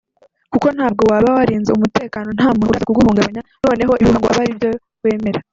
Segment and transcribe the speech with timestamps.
[0.51, 4.69] Kuko ntabwo waba warinze umutekano nta muntu uraza kuguhungabanya noneho ibihuha ngo abe aribyo
[5.03, 5.39] wemera”